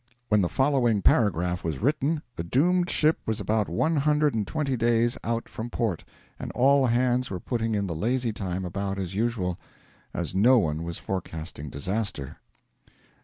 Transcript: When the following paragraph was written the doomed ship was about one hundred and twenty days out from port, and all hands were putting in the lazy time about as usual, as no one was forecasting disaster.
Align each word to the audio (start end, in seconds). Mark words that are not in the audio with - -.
When 0.29 0.41
the 0.41 0.49
following 0.49 1.03
paragraph 1.03 1.63
was 1.63 1.77
written 1.77 2.23
the 2.35 2.43
doomed 2.43 2.89
ship 2.89 3.19
was 3.27 3.39
about 3.39 3.69
one 3.69 3.97
hundred 3.97 4.33
and 4.33 4.47
twenty 4.47 4.75
days 4.75 5.15
out 5.23 5.47
from 5.47 5.69
port, 5.69 6.03
and 6.39 6.51
all 6.53 6.87
hands 6.87 7.29
were 7.29 7.39
putting 7.39 7.75
in 7.75 7.85
the 7.85 7.93
lazy 7.93 8.33
time 8.33 8.65
about 8.65 8.97
as 8.97 9.13
usual, 9.13 9.59
as 10.11 10.33
no 10.33 10.57
one 10.57 10.81
was 10.81 10.97
forecasting 10.97 11.69
disaster. 11.69 12.37